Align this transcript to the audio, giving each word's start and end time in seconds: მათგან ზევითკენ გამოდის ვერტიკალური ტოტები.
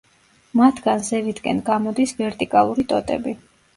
მათგან 0.61 1.03
ზევითკენ 1.09 1.61
გამოდის 1.69 2.15
ვერტიკალური 2.23 2.87
ტოტები. 2.95 3.37